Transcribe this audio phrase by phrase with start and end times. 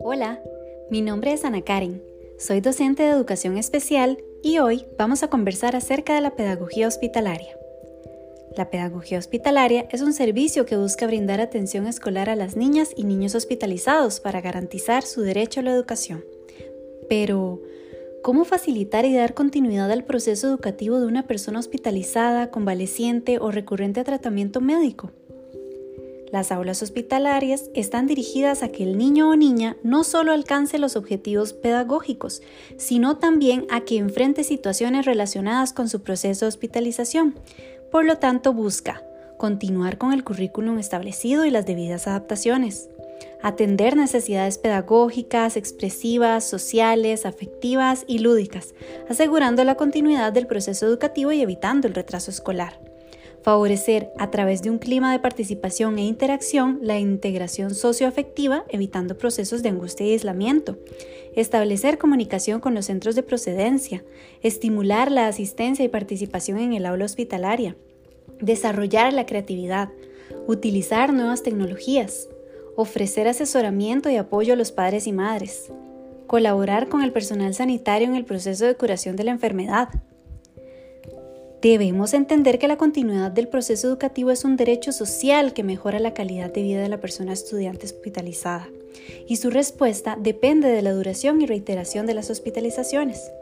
[0.00, 0.40] Hola,
[0.90, 2.02] mi nombre es Ana Karen,
[2.38, 7.58] soy docente de educación especial y hoy vamos a conversar acerca de la pedagogía hospitalaria.
[8.56, 13.04] La pedagogía hospitalaria es un servicio que busca brindar atención escolar a las niñas y
[13.04, 16.24] niños hospitalizados para garantizar su derecho a la educación.
[17.10, 17.60] Pero,
[18.22, 24.00] ¿cómo facilitar y dar continuidad al proceso educativo de una persona hospitalizada, convaleciente o recurrente
[24.00, 25.12] a tratamiento médico?
[26.30, 30.94] Las aulas hospitalarias están dirigidas a que el niño o niña no solo alcance los
[30.94, 32.42] objetivos pedagógicos,
[32.76, 37.34] sino también a que enfrente situaciones relacionadas con su proceso de hospitalización.
[37.90, 39.02] Por lo tanto, busca
[39.38, 42.90] continuar con el currículum establecido y las debidas adaptaciones,
[43.42, 48.74] atender necesidades pedagógicas, expresivas, sociales, afectivas y lúdicas,
[49.08, 52.87] asegurando la continuidad del proceso educativo y evitando el retraso escolar
[53.42, 59.62] favorecer a través de un clima de participación e interacción la integración socioafectiva, evitando procesos
[59.62, 60.78] de angustia y aislamiento,
[61.34, 64.04] establecer comunicación con los centros de procedencia,
[64.42, 67.76] estimular la asistencia y participación en el aula hospitalaria,
[68.40, 69.90] desarrollar la creatividad,
[70.46, 72.28] utilizar nuevas tecnologías,
[72.76, 75.72] ofrecer asesoramiento y apoyo a los padres y madres,
[76.26, 79.88] colaborar con el personal sanitario en el proceso de curación de la enfermedad,
[81.60, 86.14] Debemos entender que la continuidad del proceso educativo es un derecho social que mejora la
[86.14, 88.68] calidad de vida de la persona estudiante hospitalizada
[89.26, 93.32] y su respuesta depende de la duración y reiteración de las hospitalizaciones.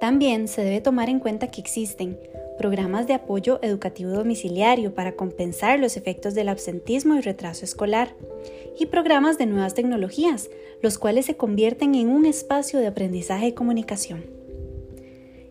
[0.00, 2.18] También se debe tomar en cuenta que existen
[2.58, 8.14] programas de apoyo educativo domiciliario para compensar los efectos del absentismo y retraso escolar,
[8.78, 10.50] y programas de nuevas tecnologías,
[10.82, 14.43] los cuales se convierten en un espacio de aprendizaje y comunicación.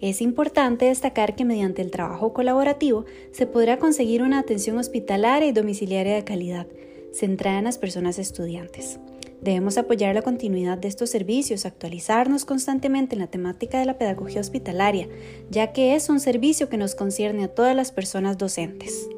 [0.00, 5.52] Es importante destacar que mediante el trabajo colaborativo se podrá conseguir una atención hospitalaria y
[5.52, 6.68] domiciliaria de calidad,
[7.12, 9.00] centrada en las personas estudiantes.
[9.40, 14.40] Debemos apoyar la continuidad de estos servicios, actualizarnos constantemente en la temática de la pedagogía
[14.40, 15.08] hospitalaria,
[15.50, 19.08] ya que es un servicio que nos concierne a todas las personas docentes.